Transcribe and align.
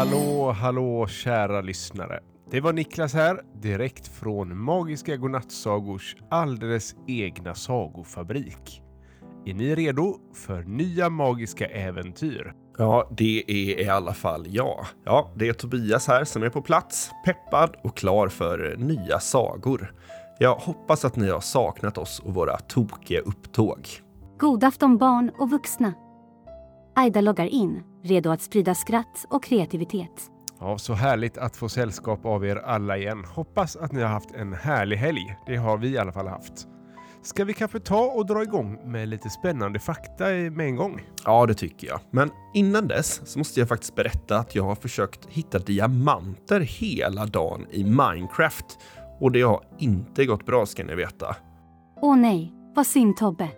Hallå, 0.00 0.52
hallå 0.52 1.06
kära 1.06 1.60
lyssnare. 1.60 2.20
Det 2.50 2.60
var 2.60 2.72
Niklas 2.72 3.14
här, 3.14 3.40
direkt 3.62 4.08
från 4.08 4.62
Magiska 4.62 5.16
Godnattsagors 5.16 6.16
alldeles 6.30 6.94
egna 7.06 7.54
sagofabrik. 7.54 8.82
Är 9.46 9.54
ni 9.54 9.74
redo 9.74 10.16
för 10.34 10.62
nya 10.62 11.10
magiska 11.10 11.66
äventyr? 11.66 12.52
Ja, 12.78 13.08
det 13.16 13.44
är 13.46 13.80
i 13.80 13.88
alla 13.88 14.14
fall 14.14 14.46
jag. 14.48 14.86
Ja, 15.04 15.30
det 15.36 15.48
är 15.48 15.52
Tobias 15.52 16.08
här 16.08 16.24
som 16.24 16.42
är 16.42 16.50
på 16.50 16.62
plats, 16.62 17.10
peppad 17.24 17.76
och 17.84 17.96
klar 17.96 18.28
för 18.28 18.76
nya 18.78 19.20
sagor. 19.20 19.94
Jag 20.38 20.54
hoppas 20.54 21.04
att 21.04 21.16
ni 21.16 21.30
har 21.30 21.40
saknat 21.40 21.98
oss 21.98 22.22
och 22.24 22.34
våra 22.34 22.58
tokiga 22.58 23.20
upptåg. 23.20 23.88
God 24.38 24.64
afton 24.64 24.98
barn 24.98 25.30
och 25.38 25.50
vuxna. 25.50 25.94
Aida 26.96 27.20
loggar 27.20 27.46
in, 27.46 27.82
redo 28.02 28.30
att 28.30 28.42
sprida 28.42 28.74
skratt 28.74 29.26
och 29.30 29.44
kreativitet. 29.44 30.30
Ja, 30.60 30.78
så 30.78 30.92
härligt 30.94 31.38
att 31.38 31.56
få 31.56 31.68
sällskap 31.68 32.26
av 32.26 32.46
er 32.46 32.56
alla 32.56 32.96
igen. 32.96 33.24
Hoppas 33.24 33.76
att 33.76 33.92
ni 33.92 34.02
har 34.02 34.08
haft 34.08 34.30
en 34.30 34.52
härlig 34.52 34.96
helg. 34.96 35.36
Det 35.46 35.56
har 35.56 35.78
vi 35.78 35.88
i 35.88 35.98
alla 35.98 36.12
fall 36.12 36.26
haft. 36.26 36.66
Ska 37.22 37.44
vi 37.44 37.54
kanske 37.54 37.80
ta 37.80 38.00
och 38.00 38.26
dra 38.26 38.42
igång 38.42 38.78
med 38.84 39.08
lite 39.08 39.30
spännande 39.30 39.78
fakta 39.78 40.24
med 40.24 40.60
en 40.60 40.76
gång? 40.76 41.00
Ja, 41.24 41.46
det 41.46 41.54
tycker 41.54 41.86
jag. 41.86 42.00
Men 42.10 42.30
innan 42.54 42.88
dess 42.88 43.20
så 43.24 43.38
måste 43.38 43.60
jag 43.60 43.68
faktiskt 43.68 43.94
berätta 43.94 44.38
att 44.38 44.54
jag 44.54 44.64
har 44.64 44.74
försökt 44.74 45.26
hitta 45.28 45.58
diamanter 45.58 46.60
hela 46.60 47.26
dagen 47.26 47.66
i 47.70 47.84
Minecraft. 47.84 48.78
Och 49.20 49.32
det 49.32 49.42
har 49.42 49.62
inte 49.78 50.26
gått 50.26 50.46
bra 50.46 50.66
ska 50.66 50.84
ni 50.84 50.94
veta. 50.94 51.36
Åh 52.02 52.16
nej, 52.16 52.52
vad 52.74 52.86
synd 52.86 53.16
Tobbe. 53.16 53.48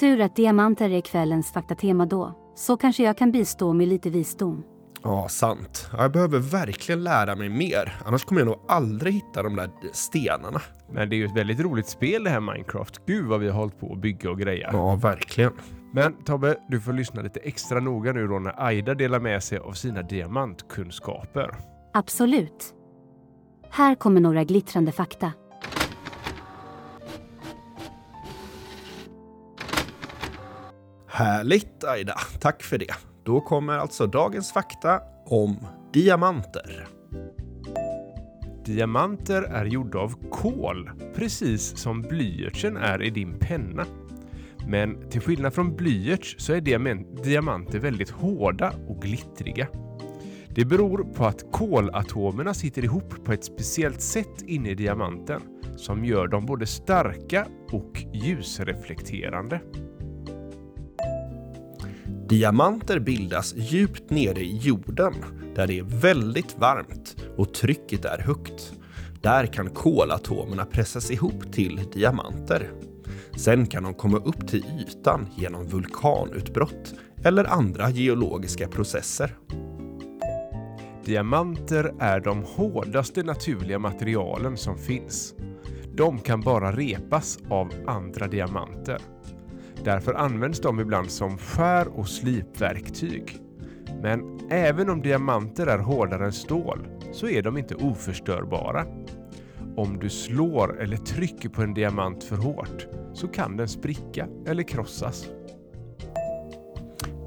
Tur 0.00 0.20
att 0.20 0.36
diamanter 0.36 0.90
är 0.90 1.00
kvällens 1.00 1.52
faktatema 1.52 2.06
då, 2.06 2.41
så 2.54 2.76
kanske 2.76 3.02
jag 3.02 3.18
kan 3.18 3.32
bistå 3.32 3.72
med 3.72 3.88
lite 3.88 4.10
visdom. 4.10 4.64
Ja, 5.02 5.28
sant. 5.28 5.90
Jag 5.98 6.12
behöver 6.12 6.38
verkligen 6.38 7.04
lära 7.04 7.36
mig 7.36 7.48
mer. 7.48 7.96
Annars 8.04 8.24
kommer 8.24 8.40
jag 8.40 8.46
nog 8.46 8.60
aldrig 8.68 9.14
hitta 9.14 9.42
de 9.42 9.56
där 9.56 9.70
stenarna. 9.92 10.60
Men 10.92 11.08
det 11.08 11.16
är 11.16 11.18
ju 11.18 11.24
ett 11.24 11.36
väldigt 11.36 11.60
roligt 11.60 11.86
spel 11.86 12.24
det 12.24 12.30
här 12.30 12.40
Minecraft. 12.40 13.06
Gud 13.06 13.26
vad 13.26 13.40
vi 13.40 13.48
har 13.48 13.58
hållit 13.58 13.80
på 13.80 13.92
att 13.92 14.00
bygga 14.00 14.30
och 14.30 14.38
greja. 14.38 14.70
Ja, 14.72 14.94
verkligen. 14.94 15.52
Men 15.94 16.24
Tobbe, 16.24 16.56
du 16.68 16.80
får 16.80 16.92
lyssna 16.92 17.22
lite 17.22 17.40
extra 17.40 17.80
noga 17.80 18.12
nu 18.12 18.26
då 18.26 18.38
när 18.38 18.62
Aida 18.66 18.94
delar 18.94 19.20
med 19.20 19.42
sig 19.42 19.58
av 19.58 19.72
sina 19.72 20.02
diamantkunskaper. 20.02 21.54
Absolut. 21.92 22.74
Här 23.70 23.94
kommer 23.94 24.20
några 24.20 24.44
glittrande 24.44 24.92
fakta. 24.92 25.32
Härligt 31.14 31.84
Aida, 31.84 32.14
tack 32.40 32.62
för 32.62 32.78
det. 32.78 32.94
Då 33.24 33.40
kommer 33.40 33.78
alltså 33.78 34.06
dagens 34.06 34.52
fakta 34.52 35.00
om 35.26 35.56
diamanter. 35.92 36.86
Diamanter 38.64 39.42
är 39.42 39.64
gjorda 39.64 39.98
av 39.98 40.30
kol, 40.30 40.90
precis 41.14 41.76
som 41.76 42.02
blyertsen 42.02 42.76
är 42.76 43.02
i 43.02 43.10
din 43.10 43.38
penna. 43.38 43.86
Men 44.66 45.10
till 45.10 45.20
skillnad 45.20 45.54
från 45.54 45.76
blyerts 45.76 46.36
så 46.38 46.52
är 46.52 46.60
diamanter 47.22 47.78
väldigt 47.78 48.10
hårda 48.10 48.72
och 48.88 49.02
glittriga. 49.02 49.68
Det 50.48 50.64
beror 50.64 51.04
på 51.14 51.24
att 51.24 51.52
kolatomerna 51.52 52.54
sitter 52.54 52.84
ihop 52.84 53.24
på 53.24 53.32
ett 53.32 53.44
speciellt 53.44 54.00
sätt 54.00 54.42
inne 54.46 54.70
i 54.70 54.74
diamanten 54.74 55.40
som 55.76 56.04
gör 56.04 56.26
dem 56.26 56.46
både 56.46 56.66
starka 56.66 57.46
och 57.72 58.04
ljusreflekterande. 58.12 59.60
Diamanter 62.32 62.98
bildas 62.98 63.54
djupt 63.56 64.10
nere 64.10 64.40
i 64.40 64.56
jorden 64.56 65.14
där 65.54 65.66
det 65.66 65.78
är 65.78 65.82
väldigt 65.82 66.58
varmt 66.58 67.16
och 67.36 67.54
trycket 67.54 68.04
är 68.04 68.18
högt. 68.18 68.72
Där 69.20 69.46
kan 69.46 69.70
kolatomerna 69.70 70.64
pressas 70.64 71.10
ihop 71.10 71.52
till 71.52 71.80
diamanter. 71.92 72.70
Sen 73.36 73.66
kan 73.66 73.82
de 73.82 73.94
komma 73.94 74.18
upp 74.18 74.48
till 74.48 74.64
ytan 74.80 75.28
genom 75.36 75.66
vulkanutbrott 75.66 76.94
eller 77.24 77.44
andra 77.44 77.90
geologiska 77.90 78.68
processer. 78.68 79.36
Diamanter 81.04 81.94
är 81.98 82.20
de 82.20 82.42
hårdaste 82.42 83.22
naturliga 83.22 83.78
materialen 83.78 84.56
som 84.56 84.78
finns. 84.78 85.34
De 85.94 86.18
kan 86.18 86.40
bara 86.40 86.72
repas 86.72 87.38
av 87.48 87.72
andra 87.86 88.28
diamanter. 88.28 88.98
Därför 89.84 90.14
används 90.14 90.60
de 90.60 90.80
ibland 90.80 91.10
som 91.10 91.38
skär 91.38 91.88
och 91.88 92.08
slipverktyg. 92.08 93.38
Men 94.02 94.40
även 94.50 94.90
om 94.90 95.02
diamanter 95.02 95.66
är 95.66 95.78
hårdare 95.78 96.24
än 96.24 96.32
stål 96.32 96.86
så 97.12 97.28
är 97.28 97.42
de 97.42 97.58
inte 97.58 97.74
oförstörbara. 97.74 98.86
Om 99.76 99.98
du 99.98 100.10
slår 100.10 100.82
eller 100.82 100.96
trycker 100.96 101.48
på 101.48 101.62
en 101.62 101.74
diamant 101.74 102.24
för 102.24 102.36
hårt 102.36 102.86
så 103.14 103.28
kan 103.28 103.56
den 103.56 103.68
spricka 103.68 104.28
eller 104.46 104.62
krossas. 104.62 105.28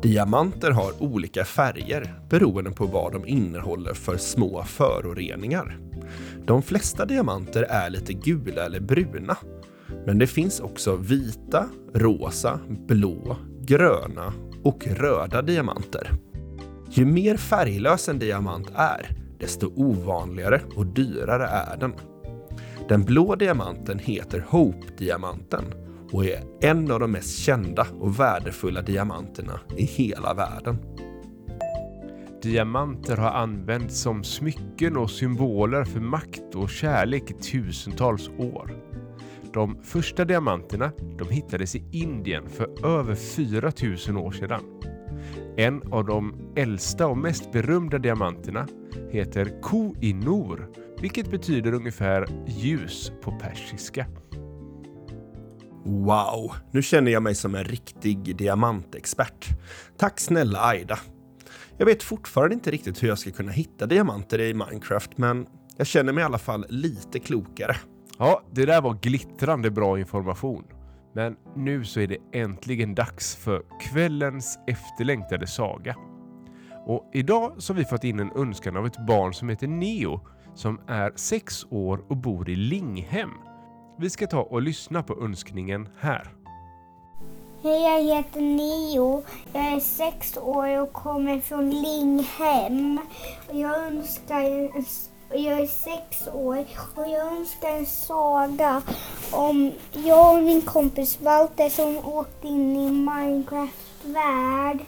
Diamanter 0.01 0.71
har 0.71 1.03
olika 1.03 1.45
färger 1.45 2.19
beroende 2.29 2.71
på 2.71 2.85
vad 2.85 3.13
de 3.13 3.27
innehåller 3.27 3.93
för 3.93 4.17
små 4.17 4.63
föroreningar. 4.63 5.77
De 6.45 6.61
flesta 6.61 7.05
diamanter 7.05 7.63
är 7.63 7.89
lite 7.89 8.13
gula 8.13 8.65
eller 8.65 8.79
bruna 8.79 9.37
men 10.05 10.17
det 10.19 10.27
finns 10.27 10.59
också 10.59 10.95
vita, 10.95 11.69
rosa, 11.93 12.59
blå, 12.87 13.37
gröna 13.61 14.33
och 14.63 14.87
röda 14.87 15.41
diamanter. 15.41 16.11
Ju 16.89 17.05
mer 17.05 17.37
färglös 17.37 18.09
en 18.09 18.19
diamant 18.19 18.71
är, 18.75 19.09
desto 19.39 19.71
ovanligare 19.75 20.61
och 20.75 20.85
dyrare 20.85 21.47
är 21.47 21.77
den. 21.77 21.93
Den 22.89 23.03
blå 23.03 23.35
diamanten 23.35 23.99
heter 23.99 24.45
Hope-diamanten 24.49 25.63
och 26.11 26.25
är 26.25 26.43
en 26.61 26.91
av 26.91 26.99
de 26.99 27.11
mest 27.11 27.37
kända 27.37 27.87
och 27.99 28.19
värdefulla 28.19 28.81
diamanterna 28.81 29.59
i 29.77 29.83
hela 29.83 30.33
världen. 30.33 30.77
Diamanter 32.41 33.17
har 33.17 33.31
använts 33.31 34.01
som 34.01 34.23
smycken 34.23 34.97
och 34.97 35.11
symboler 35.11 35.83
för 35.83 35.99
makt 35.99 36.55
och 36.55 36.69
kärlek 36.69 37.31
i 37.31 37.33
tusentals 37.33 38.29
år. 38.37 38.71
De 39.55 39.83
första 39.83 40.25
diamanterna 40.25 40.91
de 41.17 41.29
hittades 41.29 41.75
i 41.75 41.83
Indien 41.91 42.49
för 42.49 42.85
över 42.85 43.15
4000 43.15 44.17
år 44.17 44.31
sedan. 44.31 44.61
En 45.57 45.93
av 45.93 46.05
de 46.05 46.51
äldsta 46.55 47.07
och 47.07 47.17
mest 47.17 47.51
berömda 47.51 47.97
diamanterna 47.97 48.67
heter 49.11 49.61
Koh-i-Noor, 49.61 50.69
vilket 51.01 51.31
betyder 51.31 51.73
ungefär 51.73 52.27
ljus 52.47 53.11
på 53.21 53.31
persiska. 53.31 54.05
Wow, 55.85 56.55
nu 56.71 56.81
känner 56.81 57.11
jag 57.11 57.23
mig 57.23 57.35
som 57.35 57.55
en 57.55 57.63
riktig 57.63 58.37
diamantexpert. 58.37 59.47
Tack 59.97 60.19
snälla 60.19 60.59
Aida. 60.59 60.99
Jag 61.77 61.85
vet 61.85 62.03
fortfarande 62.03 62.53
inte 62.53 62.71
riktigt 62.71 63.03
hur 63.03 63.07
jag 63.07 63.19
ska 63.19 63.31
kunna 63.31 63.51
hitta 63.51 63.85
diamanter 63.85 64.41
i 64.41 64.53
Minecraft, 64.53 65.17
men 65.17 65.45
jag 65.77 65.87
känner 65.87 66.13
mig 66.13 66.21
i 66.21 66.25
alla 66.25 66.37
fall 66.37 66.65
lite 66.69 67.19
klokare. 67.19 67.75
Ja, 68.17 68.41
det 68.51 68.65
där 68.65 68.81
var 68.81 68.93
glittrande 68.93 69.71
bra 69.71 69.99
information. 69.99 70.63
Men 71.13 71.35
nu 71.55 71.83
så 71.83 71.99
är 71.99 72.07
det 72.07 72.17
äntligen 72.31 72.95
dags 72.95 73.35
för 73.35 73.63
kvällens 73.81 74.59
efterlängtade 74.67 75.47
saga. 75.47 75.95
Och 76.85 77.09
idag 77.13 77.53
så 77.57 77.73
har 77.73 77.77
vi 77.77 77.85
fått 77.85 78.03
in 78.03 78.19
en 78.19 78.31
önskan 78.35 78.77
av 78.77 78.85
ett 78.85 79.05
barn 79.07 79.33
som 79.33 79.49
heter 79.49 79.67
Neo 79.67 80.19
som 80.55 80.79
är 80.87 81.11
sex 81.15 81.65
år 81.69 82.03
och 82.07 82.17
bor 82.17 82.49
i 82.49 82.55
Linghem. 82.55 83.31
Vi 83.99 84.09
ska 84.09 84.27
ta 84.27 84.41
och 84.41 84.61
lyssna 84.61 85.03
på 85.03 85.23
önskningen 85.23 85.89
här. 85.99 86.29
Hej, 87.63 87.81
jag 87.81 88.15
heter 88.15 88.41
Neo. 88.41 89.23
Jag 89.53 89.73
är 89.73 89.79
sex 89.79 90.37
år 90.37 90.81
och 90.81 90.93
kommer 90.93 91.39
från 91.39 91.69
Linghem. 91.69 92.99
Jag 93.51 93.83
önskar 93.83 94.41
en 94.41 94.71
jag 95.29 95.59
är 95.59 95.67
sex 95.67 96.27
år 96.33 96.65
och 96.95 97.07
jag 97.07 97.37
önskar 97.37 97.69
en 97.69 97.85
saga 97.85 98.81
om 99.31 99.71
jag 99.91 100.37
och 100.37 100.43
min 100.43 100.61
kompis 100.61 101.21
Walter 101.21 101.69
som 101.69 101.97
åkte 101.97 102.47
in 102.47 102.75
i 102.75 102.91
Minecraft 102.91 104.05
värld. 104.05 104.79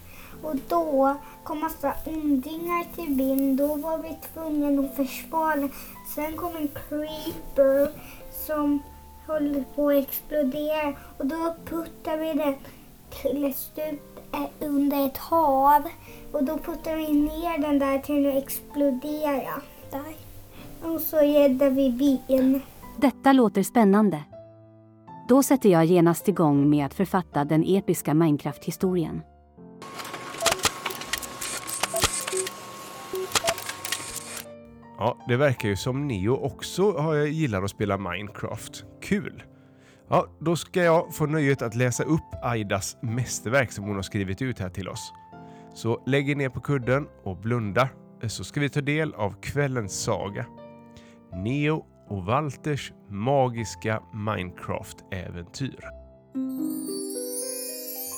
Och 0.44 0.56
då 0.68 1.16
kom 1.44 1.60
massa 1.60 1.94
ondingar 2.06 2.95
till 2.95 3.16
byn. 3.16 3.57
Då 3.57 3.75
var 3.75 3.98
vi 3.98 4.18
tvungna 4.34 4.88
att 4.88 4.95
försvara. 4.95 5.69
Sen 6.16 6.38
kom 6.38 6.56
en 6.56 6.68
creeper 6.68 7.92
som 8.45 8.80
höll 9.28 9.63
på 9.75 9.90
att 9.90 9.95
explodera 9.95 10.94
och 11.18 11.25
då 11.25 11.56
puttade 11.66 12.18
vi 12.18 12.33
den 12.33 12.56
till 13.10 13.45
ett 13.45 13.57
stup 13.57 14.19
eh, 14.33 14.68
under 14.68 15.06
ett 15.06 15.18
hav. 15.18 15.83
Och 16.31 16.44
då 16.44 16.57
puttade 16.57 16.95
vi 16.95 17.13
ner 17.13 17.57
den 17.57 17.80
där 17.80 18.00
till 18.00 18.30
att 18.30 18.44
explodera. 18.44 19.62
Där. 19.92 20.27
Och 20.82 21.02
så 21.02 21.18
räddar 21.18 21.70
vi 21.70 21.90
byn. 22.28 22.62
Detta 22.98 23.34
låter 23.34 23.64
spännande. 23.64 24.24
Då 25.30 25.44
sätter 25.44 25.70
jag 25.70 25.86
genast 25.86 26.28
igång 26.28 26.70
med 26.70 26.86
att 26.86 26.94
författa 26.94 27.46
den 27.46 27.64
episka 27.68 28.14
Minecraft-historien. 28.14 29.22
Ja, 34.98 35.18
det 35.28 35.38
verkar 35.38 35.70
ju 35.70 35.76
som 35.76 36.08
Neo 36.08 36.36
också 36.36 36.92
har- 36.92 37.16
gillar 37.16 37.64
att 37.64 37.70
spela 37.72 37.98
Minecraft. 37.98 38.84
Kul! 39.02 39.44
Ja, 40.10 40.26
då 40.40 40.56
ska 40.56 40.84
jag 40.84 41.16
få 41.16 41.26
nöjet 41.26 41.62
att 41.62 41.76
läsa 41.76 42.04
upp 42.04 42.24
Aidas 42.44 42.98
mästerverk 43.02 43.72
som 43.72 43.84
hon 43.86 43.96
har 43.96 44.02
skrivit 44.04 44.42
ut 44.42 44.60
här 44.60 44.70
till 44.70 44.90
oss. 44.90 45.14
Så 45.74 46.04
lägg 46.06 46.30
er 46.30 46.36
ner 46.36 46.50
på 46.50 46.60
kudden 46.60 47.08
och 47.24 47.38
blunda 47.38 47.90
så 48.28 48.44
ska 48.44 48.60
vi 48.60 48.70
ta 48.70 48.82
del 48.82 49.14
av 49.14 49.36
kvällens 49.42 50.04
saga. 50.04 50.46
Neo 51.34 51.86
och 52.10 52.26
Walters 52.26 52.92
magiska 53.10 54.04
Minecraft-äventyr. 54.14 55.80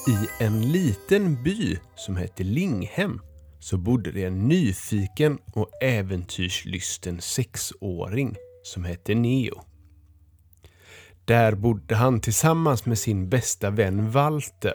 I 0.08 0.44
en 0.44 0.72
liten 0.72 1.44
by 1.44 1.78
som 1.96 2.16
hette 2.16 2.44
Linghem 2.44 3.22
så 3.60 3.78
bodde 3.78 4.12
det 4.12 4.24
en 4.24 4.48
nyfiken 4.48 5.40
och 5.54 5.84
äventyrslysten 5.84 7.22
sexåring 7.22 8.36
som 8.64 8.84
hette 8.84 9.16
Neo. 9.16 9.62
Där 11.26 11.56
bodde 11.56 11.96
han 11.96 12.22
tillsammans 12.22 12.86
med 12.86 12.98
sin 12.98 13.30
bästa 13.30 13.70
vän 13.70 14.12
Walter. 14.12 14.74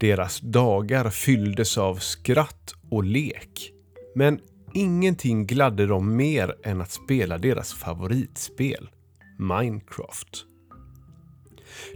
Deras 0.00 0.40
dagar 0.40 1.10
fylldes 1.10 1.78
av 1.78 1.94
skratt 1.94 2.74
och 2.90 3.04
lek. 3.04 3.72
Men 4.14 4.40
ingenting 4.74 5.46
gladde 5.46 5.86
dem 5.86 6.16
mer 6.16 6.54
än 6.64 6.80
att 6.80 6.90
spela 6.90 7.38
deras 7.38 7.74
favoritspel, 7.74 8.90
Minecraft. 9.38 10.44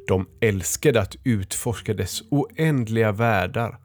De 0.06 0.26
älskade 0.40 1.00
att 1.00 1.16
utforska 1.24 1.94
dess 1.94 2.22
oändliga 2.30 3.12
världar, 3.12 3.78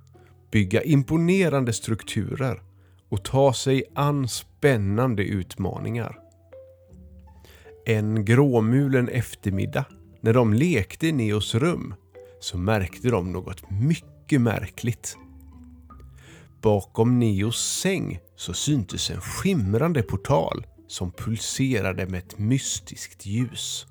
bygga 0.52 0.82
imponerande 0.84 1.74
strukturer 1.74 2.62
och 3.10 3.24
ta 3.24 3.54
sig 3.54 3.84
an 3.96 4.28
spännande 4.28 5.24
utmaningar. 5.24 6.20
En 7.86 8.26
gråmulen 8.26 9.10
eftermiddag, 9.10 9.86
när 10.22 10.34
de 10.34 10.54
lekte 10.54 11.08
i 11.08 11.12
Neos 11.12 11.56
rum, 11.56 11.94
så 12.40 12.58
märkte 12.58 13.10
de 13.10 13.32
något 13.32 13.72
mycket 13.72 14.42
märkligt. 14.42 15.18
Bakom 16.62 17.20
Neos 17.20 17.80
säng 17.82 18.20
så 18.36 18.54
syntes 18.54 19.10
en 19.10 19.22
skimrande 19.22 20.02
portal 20.02 20.66
som 20.88 21.12
pulserade 21.12 22.06
med 22.06 22.20
ett 22.20 22.38
mystiskt 22.38 23.26
ljus. 23.26 23.86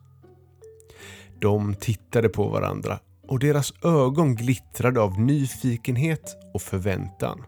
De 1.40 1.74
tittade 1.74 2.28
på 2.28 2.48
varandra 2.48 2.98
och 3.28 3.38
deras 3.38 3.72
ögon 3.84 4.34
glittrade 4.34 5.00
av 5.00 5.20
nyfikenhet 5.20 6.36
och 6.54 6.62
förväntan. 6.62 7.44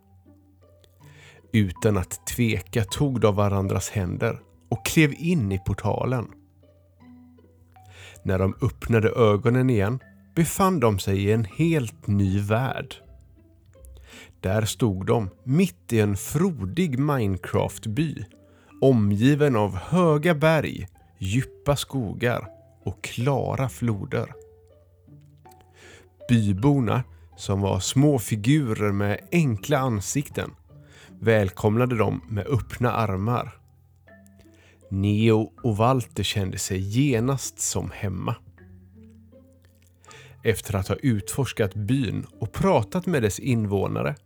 Utan 1.53 1.97
att 1.97 2.27
tveka 2.27 2.85
tog 2.85 3.21
de 3.21 3.37
varandras 3.37 3.91
händer 3.91 4.41
och 4.69 4.87
klev 4.87 5.15
in 5.19 5.53
i 5.53 5.59
portalen. 5.59 6.27
När 8.23 8.39
de 8.39 8.55
öppnade 8.63 9.09
ögonen 9.09 9.71
igen 9.71 9.99
befann 10.35 10.81
de 10.81 10.99
sig 10.99 11.25
i 11.25 11.33
en 11.33 11.45
helt 11.45 12.07
ny 12.07 12.41
värld. 12.41 12.95
Där 14.41 14.65
stod 14.65 15.07
de 15.07 15.31
mitt 15.45 15.93
i 15.93 16.01
en 16.01 16.17
frodig 16.17 16.99
Minecraft-by 16.99 18.25
omgiven 18.81 19.57
av 19.57 19.77
höga 19.77 20.35
berg, 20.35 20.89
djupa 21.19 21.77
skogar 21.77 22.49
och 22.85 23.05
klara 23.05 23.69
floder. 23.69 24.35
Byborna, 26.29 27.03
som 27.37 27.61
var 27.61 27.81
små 27.81 28.19
figurer 28.19 28.93
med 28.93 29.21
enkla 29.33 29.79
ansikten, 29.79 30.51
välkomnade 31.21 31.97
dem 31.97 32.21
med 32.29 32.47
öppna 32.47 32.93
armar. 32.93 33.57
Neo 34.91 35.53
och 35.63 35.77
Walter 35.77 36.23
kände 36.23 36.59
sig 36.59 36.79
genast 36.79 37.61
som 37.61 37.91
hemma. 37.91 38.37
Efter 40.43 40.75
att 40.75 40.89
ha 40.89 40.97
utforskat 40.97 41.75
byn 41.75 42.27
och 42.41 42.53
pratat 42.53 43.07
med 43.07 43.23
dess 43.23 43.39
invånare 43.39 44.17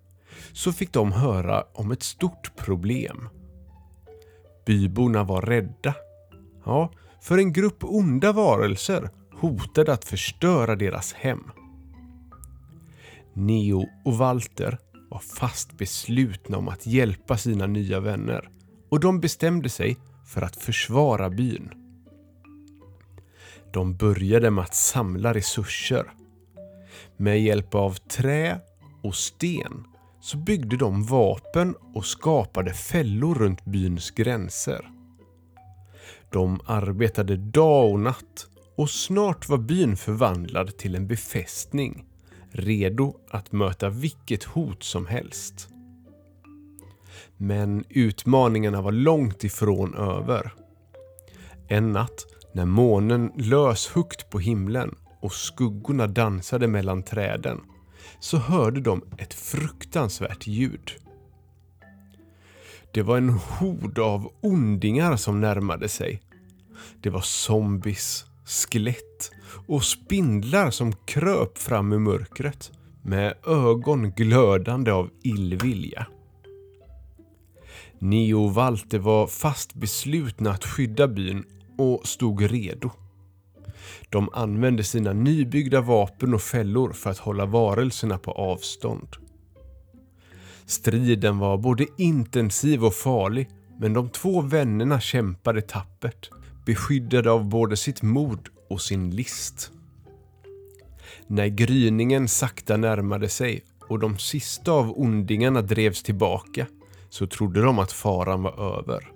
så 0.52 0.72
fick 0.72 0.92
de 0.92 1.12
höra 1.12 1.64
om 1.72 1.90
ett 1.90 2.02
stort 2.02 2.56
problem. 2.56 3.28
Byborna 4.66 5.24
var 5.24 5.42
rädda. 5.42 5.94
Ja, 6.64 6.90
för 7.20 7.38
en 7.38 7.52
grupp 7.52 7.84
onda 7.84 8.32
varelser 8.32 9.10
hotade 9.32 9.92
att 9.92 10.04
förstöra 10.04 10.76
deras 10.76 11.12
hem. 11.12 11.50
Neo 13.32 13.88
och 14.04 14.18
Walter 14.18 14.78
var 15.10 15.18
fast 15.18 15.78
beslutna 15.78 16.58
om 16.58 16.68
att 16.68 16.86
hjälpa 16.86 17.36
sina 17.36 17.66
nya 17.66 18.00
vänner 18.00 18.48
och 18.88 19.00
de 19.00 19.20
bestämde 19.20 19.68
sig 19.68 19.96
för 20.26 20.42
att 20.42 20.56
försvara 20.56 21.30
byn. 21.30 21.70
De 23.72 23.96
började 23.96 24.50
med 24.50 24.64
att 24.64 24.74
samla 24.74 25.34
resurser. 25.34 26.12
Med 27.16 27.42
hjälp 27.42 27.74
av 27.74 27.92
trä 27.92 28.60
och 29.02 29.14
sten 29.14 29.84
så 30.24 30.36
byggde 30.36 30.76
de 30.76 31.04
vapen 31.04 31.74
och 31.94 32.06
skapade 32.06 32.72
fällor 32.72 33.34
runt 33.34 33.64
byns 33.64 34.10
gränser. 34.10 34.90
De 36.30 36.60
arbetade 36.66 37.36
dag 37.36 37.92
och 37.92 38.00
natt 38.00 38.46
och 38.76 38.90
snart 38.90 39.48
var 39.48 39.58
byn 39.58 39.96
förvandlad 39.96 40.76
till 40.76 40.94
en 40.94 41.06
befästning 41.06 42.04
redo 42.50 43.16
att 43.30 43.52
möta 43.52 43.88
vilket 43.88 44.44
hot 44.44 44.82
som 44.82 45.06
helst. 45.06 45.68
Men 47.36 47.84
utmaningarna 47.88 48.82
var 48.82 48.92
långt 48.92 49.44
ifrån 49.44 49.94
över. 49.94 50.52
En 51.68 51.92
natt 51.92 52.26
när 52.52 52.66
månen 52.66 53.32
lös 53.36 53.88
högt 53.88 54.30
på 54.30 54.38
himlen 54.38 54.94
och 55.20 55.32
skuggorna 55.32 56.06
dansade 56.06 56.68
mellan 56.68 57.02
träden 57.02 57.60
så 58.24 58.38
hörde 58.38 58.80
de 58.80 59.04
ett 59.18 59.34
fruktansvärt 59.34 60.46
ljud. 60.46 60.92
Det 62.92 63.02
var 63.02 63.16
en 63.16 63.28
hord 63.28 63.98
av 63.98 64.32
ondingar 64.40 65.16
som 65.16 65.40
närmade 65.40 65.88
sig. 65.88 66.22
Det 67.00 67.10
var 67.10 67.20
zombies, 67.20 68.24
skelett 68.44 69.30
och 69.66 69.84
spindlar 69.84 70.70
som 70.70 70.92
kröp 70.92 71.58
fram 71.58 71.92
ur 71.92 71.98
mörkret 71.98 72.72
med 73.02 73.34
ögon 73.46 74.10
glödande 74.10 74.90
av 74.90 75.10
illvilja. 75.22 76.06
Neo 77.98 78.44
och 78.44 78.54
Walter 78.54 78.98
var 78.98 79.26
fast 79.26 79.74
beslutna 79.74 80.50
att 80.50 80.64
skydda 80.64 81.08
byn 81.08 81.44
och 81.78 82.06
stod 82.06 82.50
redo. 82.50 82.90
De 84.10 84.28
använde 84.32 84.84
sina 84.84 85.12
nybyggda 85.12 85.80
vapen 85.80 86.34
och 86.34 86.42
fällor 86.42 86.92
för 86.92 87.10
att 87.10 87.18
hålla 87.18 87.46
varelserna 87.46 88.18
på 88.18 88.32
avstånd. 88.32 89.08
Striden 90.66 91.38
var 91.38 91.58
både 91.58 91.86
intensiv 91.98 92.84
och 92.84 92.94
farlig, 92.94 93.48
men 93.78 93.92
de 93.92 94.08
två 94.08 94.40
vännerna 94.40 95.00
kämpade 95.00 95.62
tappert, 95.62 96.30
beskyddade 96.66 97.30
av 97.30 97.44
både 97.44 97.76
sitt 97.76 98.02
mod 98.02 98.48
och 98.70 98.80
sin 98.80 99.10
list. 99.10 99.70
När 101.26 101.46
gryningen 101.46 102.28
sakta 102.28 102.76
närmade 102.76 103.28
sig 103.28 103.64
och 103.88 103.98
de 103.98 104.18
sista 104.18 104.72
av 104.72 104.98
ondingarna 104.98 105.62
drevs 105.62 106.02
tillbaka 106.02 106.66
så 107.10 107.26
trodde 107.26 107.62
de 107.62 107.78
att 107.78 107.92
faran 107.92 108.42
var 108.42 108.78
över. 108.78 109.10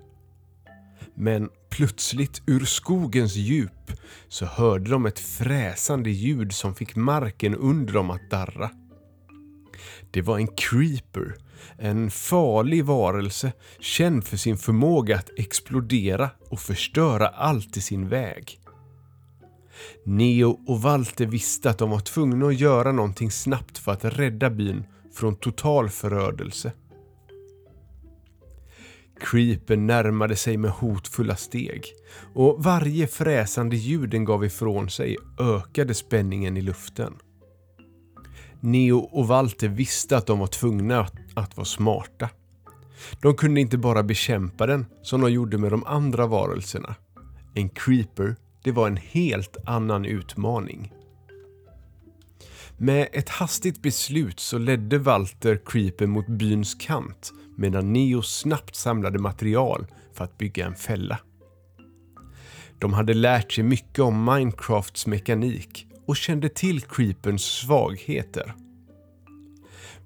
Men 1.15 1.49
plötsligt 1.69 2.41
ur 2.45 2.65
skogens 2.65 3.35
djup 3.35 3.91
så 4.27 4.45
hörde 4.45 4.91
de 4.91 5.05
ett 5.05 5.19
fräsande 5.19 6.09
ljud 6.09 6.53
som 6.53 6.75
fick 6.75 6.95
marken 6.95 7.55
under 7.55 7.93
dem 7.93 8.09
att 8.09 8.29
darra. 8.29 8.71
Det 10.11 10.21
var 10.21 10.37
en 10.37 10.47
creeper, 10.47 11.35
en 11.77 12.11
farlig 12.11 12.85
varelse 12.85 13.51
känd 13.79 14.23
för 14.23 14.37
sin 14.37 14.57
förmåga 14.57 15.15
att 15.15 15.29
explodera 15.37 16.29
och 16.49 16.59
förstöra 16.59 17.27
allt 17.27 17.77
i 17.77 17.81
sin 17.81 18.09
väg. 18.09 18.59
Neo 20.05 20.59
och 20.67 20.81
Walter 20.81 21.25
visste 21.25 21.69
att 21.69 21.77
de 21.77 21.89
var 21.89 21.99
tvungna 21.99 22.47
att 22.47 22.59
göra 22.59 22.91
någonting 22.91 23.31
snabbt 23.31 23.77
för 23.77 23.91
att 23.91 24.05
rädda 24.05 24.49
byn 24.49 24.83
från 25.13 25.35
total 25.35 25.89
förödelse. 25.89 26.71
Creepen 29.19 29.87
närmade 29.87 30.35
sig 30.35 30.57
med 30.57 30.71
hotfulla 30.71 31.35
steg 31.35 31.85
och 32.33 32.63
varje 32.63 33.07
fräsande 33.07 33.75
ljud 33.75 34.09
den 34.09 34.25
gav 34.25 34.45
ifrån 34.45 34.89
sig 34.89 35.17
ökade 35.39 35.93
spänningen 35.93 36.57
i 36.57 36.61
luften. 36.61 37.13
Neo 38.59 38.97
och 38.97 39.27
Walter 39.27 39.67
visste 39.67 40.17
att 40.17 40.27
de 40.27 40.39
var 40.39 40.47
tvungna 40.47 40.99
att, 40.99 41.15
att 41.33 41.57
vara 41.57 41.65
smarta. 41.65 42.29
De 43.21 43.35
kunde 43.35 43.61
inte 43.61 43.77
bara 43.77 44.03
bekämpa 44.03 44.65
den 44.65 44.85
som 45.01 45.21
de 45.21 45.31
gjorde 45.31 45.57
med 45.57 45.71
de 45.71 45.83
andra 45.83 46.27
varelserna. 46.27 46.95
En 47.53 47.69
creeper, 47.69 48.35
det 48.63 48.71
var 48.71 48.87
en 48.87 48.97
helt 48.97 49.57
annan 49.65 50.05
utmaning. 50.05 50.93
Med 52.81 53.07
ett 53.13 53.29
hastigt 53.29 53.81
beslut 53.81 54.39
så 54.39 54.57
ledde 54.57 54.97
Walter 54.97 55.61
Creeper 55.65 56.07
mot 56.07 56.27
byns 56.27 56.75
kant 56.75 57.31
medan 57.57 57.93
Neo 57.93 58.21
snabbt 58.21 58.75
samlade 58.75 59.19
material 59.19 59.87
för 60.13 60.23
att 60.23 60.37
bygga 60.37 60.65
en 60.65 60.75
fälla. 60.75 61.19
De 62.79 62.93
hade 62.93 63.13
lärt 63.13 63.51
sig 63.51 63.63
mycket 63.63 63.99
om 63.99 64.25
Minecrafts 64.25 65.07
mekanik 65.07 65.87
och 66.05 66.17
kände 66.17 66.49
till 66.49 66.81
Creeperns 66.81 67.43
svagheter. 67.43 68.53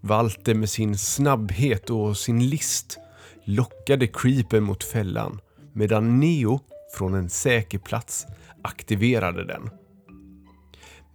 Walter 0.01 0.53
med 0.53 0.69
sin 0.69 0.97
snabbhet 0.97 1.89
och 1.89 2.17
sin 2.17 2.49
list 2.49 2.97
lockade 3.45 4.07
Creeper 4.07 4.59
mot 4.59 4.83
fällan 4.83 5.41
medan 5.73 6.19
Neo 6.19 6.59
från 6.97 7.13
en 7.13 7.29
säker 7.29 7.79
plats 7.79 8.25
aktiverade 8.61 9.45
den. 9.45 9.69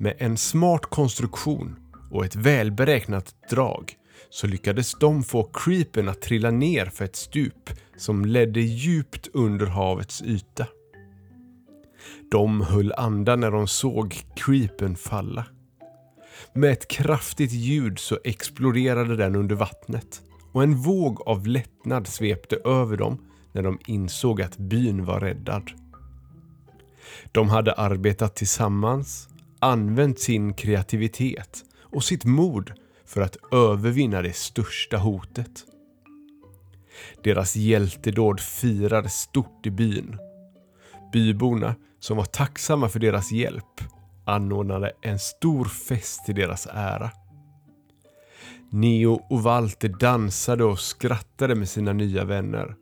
Med 0.00 0.14
en 0.18 0.36
smart 0.36 0.86
konstruktion 0.86 1.76
och 2.10 2.24
ett 2.24 2.36
välberäknat 2.36 3.34
drag 3.50 3.94
så 4.30 4.46
lyckades 4.46 4.94
de 4.94 5.22
få 5.22 5.50
creepen 5.52 6.08
att 6.08 6.22
trilla 6.22 6.50
ner 6.50 6.86
för 6.86 7.04
ett 7.04 7.16
stup 7.16 7.70
som 7.96 8.24
ledde 8.24 8.60
djupt 8.60 9.28
under 9.32 9.66
havets 9.66 10.22
yta. 10.22 10.66
De 12.30 12.60
höll 12.60 12.92
andan 12.96 13.40
när 13.40 13.50
de 13.50 13.66
såg 13.68 14.22
creepen 14.36 14.96
falla. 14.96 15.44
Med 16.52 16.70
ett 16.70 16.88
kraftigt 16.88 17.52
ljud 17.52 17.98
så 17.98 18.18
exploderade 18.24 19.16
den 19.16 19.36
under 19.36 19.54
vattnet 19.54 20.22
och 20.52 20.62
en 20.62 20.76
våg 20.76 21.28
av 21.28 21.46
lättnad 21.46 22.06
svepte 22.06 22.56
över 22.56 22.96
dem 22.96 23.18
när 23.52 23.62
de 23.62 23.78
insåg 23.86 24.42
att 24.42 24.58
byn 24.58 25.04
var 25.04 25.20
räddad. 25.20 25.70
De 27.32 27.48
hade 27.48 27.72
arbetat 27.72 28.36
tillsammans, 28.36 29.28
använt 29.58 30.20
sin 30.20 30.54
kreativitet 30.54 31.64
och 31.82 32.04
sitt 32.04 32.24
mod 32.24 32.72
för 33.06 33.20
att 33.20 33.36
övervinna 33.52 34.22
det 34.22 34.36
största 34.36 34.96
hotet. 34.96 35.64
Deras 37.24 37.56
hjältedåd 37.56 38.40
firades 38.40 39.12
stort 39.12 39.66
i 39.66 39.70
byn. 39.70 40.18
Byborna, 41.12 41.74
som 42.00 42.16
var 42.16 42.24
tacksamma 42.24 42.88
för 42.88 43.00
deras 43.00 43.32
hjälp, 43.32 43.80
anordnade 44.24 44.92
en 45.02 45.18
stor 45.18 45.64
fest 45.64 46.24
till 46.26 46.34
deras 46.34 46.68
ära. 46.72 47.10
Neo 48.70 49.20
och 49.30 49.42
Walter 49.42 49.88
dansade 49.88 50.64
och 50.64 50.80
skrattade 50.80 51.54
med 51.54 51.68
sina 51.68 51.92
nya 51.92 52.24
vänner. 52.24 52.76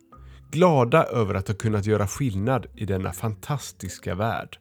Glada 0.51 1.03
över 1.03 1.35
att 1.35 1.47
ha 1.47 1.55
kunnat 1.55 1.85
göra 1.85 2.07
skillnad 2.07 2.65
i 2.75 2.85
denna 2.85 3.13
fantastiska 3.13 4.15
värld. 4.15 4.57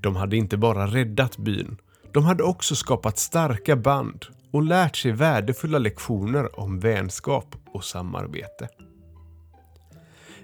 De 0.00 0.16
hade 0.16 0.36
inte 0.36 0.56
bara 0.56 0.86
räddat 0.86 1.36
byn, 1.36 1.76
de 2.12 2.24
hade 2.24 2.42
också 2.42 2.76
skapat 2.76 3.18
starka 3.18 3.76
band 3.76 4.26
och 4.50 4.62
lärt 4.62 4.96
sig 4.96 5.12
värdefulla 5.12 5.78
lektioner 5.78 6.60
om 6.60 6.80
vänskap 6.80 7.56
och 7.72 7.84
samarbete. 7.84 8.68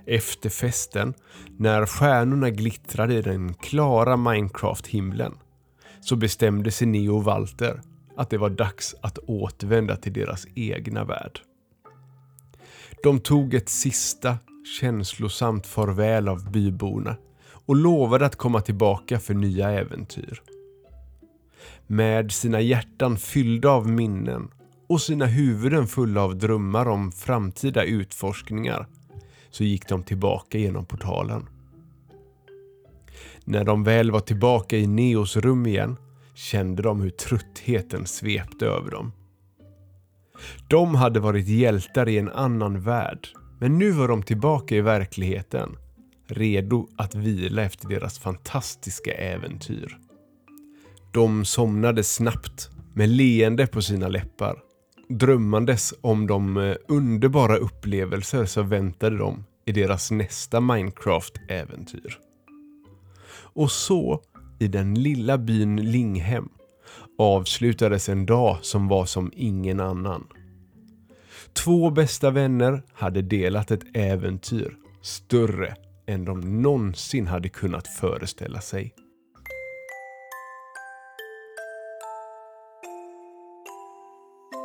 Efter 0.07 0.51
festen, 0.51 1.15
när 1.59 1.87
stjärnorna 1.87 2.51
glittrade 2.51 3.15
i 3.15 3.23
den 3.23 3.55
klara 3.55 4.17
Minecraft-himlen, 4.17 5.33
så 6.01 6.17
bestämde 6.17 6.71
sig 6.71 6.87
Neo 6.87 7.17
och 7.17 7.25
Walter 7.25 7.81
att 8.17 8.31
det 8.31 8.39
var 8.39 8.51
dags 8.51 8.95
att 9.01 9.19
återvända 9.19 9.97
till 9.97 10.13
deras 10.13 10.47
egna 10.55 11.05
värld. 11.05 11.41
De 13.03 13.21
tog 13.21 13.55
ett 13.55 13.69
sista 13.69 14.39
känslosamt 14.81 15.67
farväl 15.67 16.29
av 16.29 16.51
byborna 16.51 17.17
och 17.71 17.77
lovade 17.77 18.27
att 18.27 18.37
komma 18.37 18.61
tillbaka 18.61 19.19
för 19.19 19.35
nya 19.35 19.71
äventyr. 19.71 20.43
Med 21.87 22.33
sina 22.33 22.61
hjärtan 22.61 23.17
fyllda 23.17 23.71
av 23.71 23.89
minnen 23.89 24.51
och 24.89 25.01
sina 25.01 25.27
huvuden 25.27 25.87
fulla 25.87 26.23
av 26.23 26.39
drömmar 26.39 26.89
om 26.89 27.13
framtida 27.13 27.85
utforskningar 27.85 28.87
så 29.51 29.65
gick 29.65 29.89
de 29.89 30.03
tillbaka 30.03 30.59
genom 30.59 30.87
portalen. 30.87 31.49
När 33.45 33.65
de 33.65 33.85
väl 33.85 34.11
var 34.11 34.21
tillbaka 34.21 34.77
i 34.77 34.87
Neos 34.87 35.37
rum 35.37 35.67
igen 35.67 35.97
kände 36.35 36.83
de 36.83 37.01
hur 37.01 37.11
tröttheten 37.11 38.07
svepte 38.07 38.67
över 38.67 38.91
dem. 38.91 39.13
De 40.69 40.95
hade 40.95 41.21
varit 41.21 41.49
hjältar 41.49 42.09
i 42.09 42.19
en 42.19 42.29
annan 42.29 42.81
värld, 42.81 43.29
men 43.61 43.79
nu 43.79 43.91
var 43.91 44.09
de 44.09 44.23
tillbaka 44.23 44.77
i 44.77 44.81
verkligheten, 44.81 45.77
redo 46.33 46.89
att 46.97 47.15
vila 47.15 47.63
efter 47.63 47.89
deras 47.89 48.19
fantastiska 48.19 49.13
äventyr. 49.13 49.99
De 51.13 51.45
somnade 51.45 52.05
snabbt 52.05 52.71
med 52.95 53.09
leende 53.09 53.67
på 53.67 53.83
sina 53.83 54.09
läppar, 54.09 54.59
drömmandes 55.09 55.95
om 56.01 56.27
de 56.27 56.57
eh, 56.57 56.77
underbara 56.89 57.57
upplevelser 57.57 58.45
som 58.45 58.69
väntade 58.69 59.19
dem 59.19 59.45
i 59.65 59.73
deras 59.73 60.11
nästa 60.11 60.61
Minecraft-äventyr. 60.61 62.19
Och 63.33 63.71
så, 63.71 64.23
i 64.59 64.69
den 64.69 64.95
lilla 64.95 65.39
byn 65.39 65.77
Linghem, 65.77 66.49
avslutades 67.19 68.09
en 68.09 68.27
dag 68.27 68.59
som 68.63 68.89
var 68.89 69.05
som 69.05 69.33
ingen 69.35 69.81
annan. 69.81 70.27
Två 71.53 71.91
bästa 71.91 72.31
vänner 72.31 72.83
hade 72.93 73.23
delat 73.23 73.71
ett 73.71 73.97
äventyr 73.97 74.77
större 75.03 75.77
än 76.11 76.25
de 76.25 76.63
någonsin 76.63 77.27
hade 77.27 77.49
kunnat 77.49 77.87
föreställa 77.87 78.61
sig. 78.61 78.95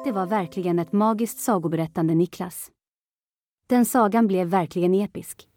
Det 0.06 0.12
var 0.12 0.26
verkligen 0.26 0.80
ett 0.80 0.92
magiskt 0.92 1.40
sagoberättande 1.40 2.16
Niklas. 2.16 2.72
Den 3.68 3.86
sagan 3.86 4.28
blev 4.28 4.48
verkligen 4.48 4.94
episk. 4.94 5.48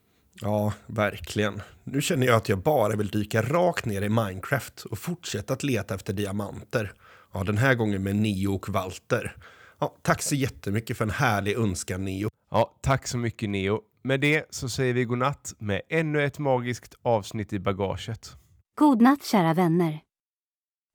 Ja, 0.41 0.73
verkligen. 0.87 1.63
Nu 1.85 2.01
känner 2.01 2.27
jag 2.27 2.37
att 2.37 2.49
jag 2.49 2.59
bara 2.59 2.97
vill 2.97 3.09
dyka 3.09 3.43
rakt 3.43 3.85
ner 3.85 4.03
i 4.03 4.09
Minecraft 4.09 4.85
och 4.85 4.99
fortsätta 4.99 5.53
att 5.53 5.63
leta 5.63 5.95
efter 5.95 6.13
diamanter. 6.13 6.93
Ja, 7.33 7.45
den 7.45 7.59
här 7.59 7.75
gången 7.75 8.03
med 8.03 8.17
Neo 8.17 8.55
och 8.55 8.69
Walter. 8.69 9.37
Ja, 9.79 9.97
tack 10.03 10.23
så 10.23 10.35
jättemycket 10.35 10.97
för 10.97 11.05
en 11.05 11.11
härlig 11.11 11.57
önskan, 11.57 12.05
Neo. 12.05 12.31
Ja, 12.51 12.79
tack 12.81 13.07
så 13.07 13.19
mycket 13.19 13.51
Neo. 13.51 13.81
Med 14.03 14.21
det 14.21 14.47
så 14.51 14.69
säger 14.69 14.95
vi 14.95 15.05
godnatt 15.05 15.55
med 15.59 15.81
ännu 15.89 16.25
ett 16.25 16.39
magiskt 16.39 16.95
avsnitt 17.03 17.53
i 17.53 17.59
bagaget. 17.59 18.37
God 18.75 19.03
natt 19.03 19.25
kära 19.25 19.55
vänner. 19.55 20.01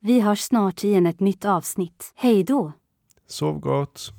Vi 0.01 0.19
hörs 0.19 0.39
snart 0.39 0.83
igen 0.83 1.05
ett 1.05 1.19
nytt 1.19 1.45
avsnitt. 1.45 2.13
Hej 2.15 2.43
då! 2.43 2.71
Sov 3.27 3.59
gott! 3.59 4.13